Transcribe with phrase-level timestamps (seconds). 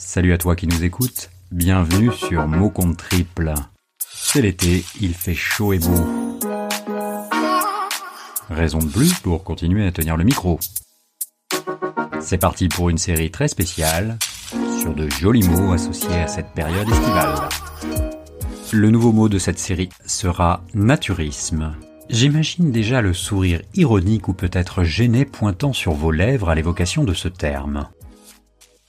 [0.00, 3.52] Salut à toi qui nous écoutes, bienvenue sur Mot Compte Triple.
[3.98, 6.06] C'est l'été, il fait chaud et beau.
[8.48, 10.60] Raison de plus pour continuer à tenir le micro.
[12.20, 14.18] C'est parti pour une série très spéciale
[14.80, 17.48] sur de jolis mots associés à cette période estivale.
[18.72, 21.74] Le nouveau mot de cette série sera naturisme.
[22.08, 27.14] J'imagine déjà le sourire ironique ou peut-être gêné pointant sur vos lèvres à l'évocation de
[27.14, 27.88] ce terme.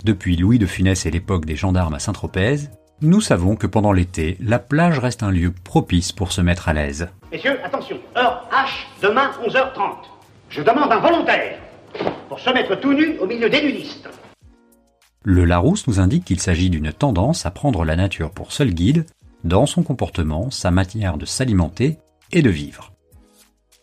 [0.06, 2.70] Depuis Louis de Funès et l'époque des gendarmes à Saint-Tropez,
[3.02, 6.74] nous savons que pendant l'été, la plage reste un lieu propice pour se mettre à
[6.74, 7.10] l'aise.
[7.34, 9.96] Messieurs, attention, heure H, demain 11h30.
[10.50, 11.60] Je demande un volontaire
[12.30, 14.08] pour se mettre tout nu au milieu des nudistes.
[15.26, 19.06] Le Larousse nous indique qu'il s'agit d'une tendance à prendre la nature pour seul guide
[19.44, 21.98] dans son comportement, sa manière de s'alimenter
[22.32, 22.94] et de vivre.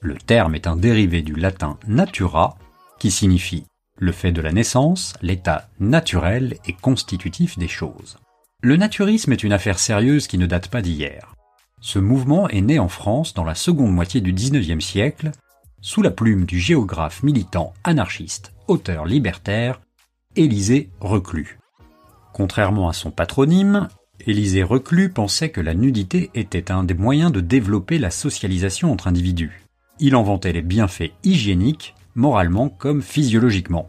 [0.00, 2.56] Le terme est un dérivé du latin natura,
[2.98, 3.66] qui signifie
[3.98, 8.18] le fait de la naissance, l'état naturel et constitutif des choses.
[8.62, 11.34] Le naturisme est une affaire sérieuse qui ne date pas d'hier.
[11.80, 15.30] Ce mouvement est né en France dans la seconde moitié du XIXe siècle,
[15.80, 19.80] sous la plume du géographe militant anarchiste, auteur libertaire,
[20.34, 21.58] Élisée Reclus.
[22.32, 23.88] Contrairement à son patronyme,
[24.26, 29.06] Élisée Reclus pensait que la nudité était un des moyens de développer la socialisation entre
[29.06, 29.62] individus.
[30.00, 33.88] Il en vantait les bienfaits hygiéniques, moralement comme physiologiquement.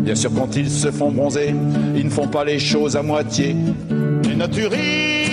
[0.00, 1.54] Bien sûr, quand ils se font bronzer,
[1.94, 3.54] ils ne font pas les choses à moitié.
[4.24, 5.28] Les naturistes.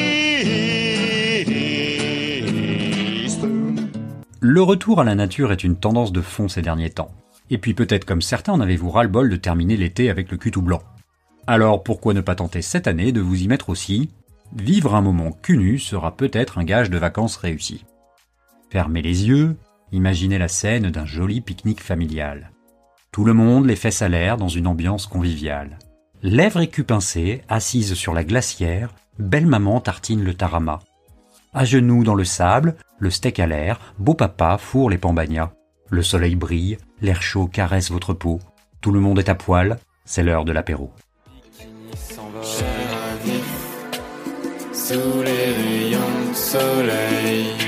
[4.41, 7.11] Le retour à la nature est une tendance de fond ces derniers temps.
[7.49, 10.61] Et puis peut-être comme certains en avez-vous ras-le-bol de terminer l'été avec le cul tout
[10.61, 10.81] blanc.
[11.47, 14.09] Alors pourquoi ne pas tenter cette année de vous y mettre aussi?
[14.55, 17.85] Vivre un moment cul nu sera peut-être un gage de vacances réussi.
[18.69, 19.55] Fermez les yeux,
[19.95, 22.51] imaginez la scène d'un joli pique-nique familial.
[23.11, 25.79] Tout le monde les fesses à l'air dans une ambiance conviviale.
[26.21, 30.79] Lèvres pincés, assises sur la glacière, belle maman tartine le tarama.
[31.53, 35.51] À genoux dans le sable, le steak à l'air, beau papa fourre les pambagnas.
[35.89, 38.39] Le soleil brille, l'air chaud caresse votre peau.
[38.81, 40.91] Tout le monde est à poil, c'est l'heure de l'apéro.
[44.73, 47.64] Sous les rayons de.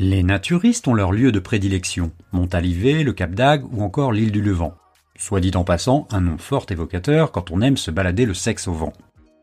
[0.00, 4.40] Les naturistes ont leur lieu de prédilection, Montalivet, le Cap d'Agde ou encore l'île du
[4.40, 4.74] Levant.
[5.16, 8.68] Soit dit en passant, un nom fort évocateur quand on aime se balader le sexe
[8.68, 8.92] au vent.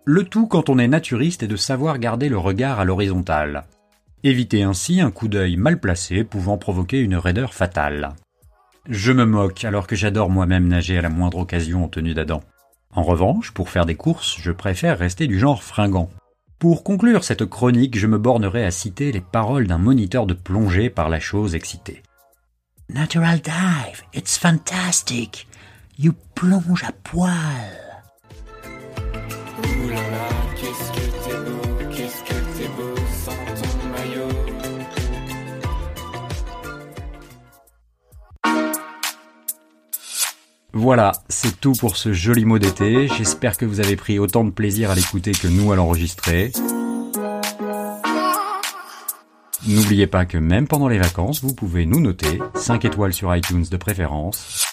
[0.06, 3.66] Le tout quand on est naturiste est de savoir garder le regard à l'horizontale.
[4.24, 8.14] Éviter ainsi un coup d'œil mal placé pouvant provoquer une raideur fatale.
[8.88, 12.42] Je me moque alors que j'adore moi-même nager à la moindre occasion en tenue d'Adam.
[12.94, 16.10] En revanche, pour faire des courses, je préfère rester du genre fringant.
[16.66, 20.90] Pour conclure cette chronique, je me bornerai à citer les paroles d'un moniteur de plongée
[20.90, 22.02] par la chose excitée.
[22.90, 25.48] Natural dive, it's fantastic.
[26.00, 27.30] You plonge à poil.
[29.60, 30.45] Ouh là là,
[40.78, 43.08] Voilà, c'est tout pour ce joli mot d'été.
[43.08, 46.52] J'espère que vous avez pris autant de plaisir à l'écouter que nous à l'enregistrer.
[49.66, 53.64] N'oubliez pas que même pendant les vacances, vous pouvez nous noter 5 étoiles sur iTunes
[53.72, 54.66] de préférence.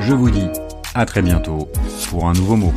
[0.00, 0.48] Je vous dis
[0.94, 1.68] à très bientôt
[2.08, 2.72] pour un nouveau mot.